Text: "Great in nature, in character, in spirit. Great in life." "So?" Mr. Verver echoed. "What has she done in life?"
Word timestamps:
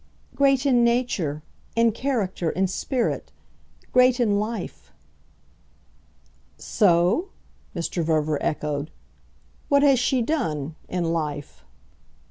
"Great 0.33 0.65
in 0.65 0.83
nature, 0.83 1.43
in 1.75 1.91
character, 1.91 2.49
in 2.49 2.65
spirit. 2.65 3.31
Great 3.93 4.19
in 4.19 4.39
life." 4.39 4.91
"So?" 6.57 7.29
Mr. 7.75 8.03
Verver 8.03 8.41
echoed. 8.41 8.89
"What 9.69 9.83
has 9.83 9.99
she 9.99 10.23
done 10.23 10.73
in 10.89 11.13
life?" 11.13 11.63